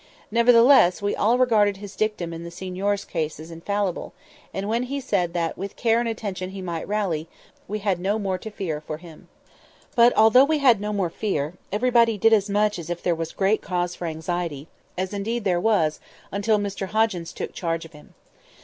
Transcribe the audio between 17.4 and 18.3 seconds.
charge of him.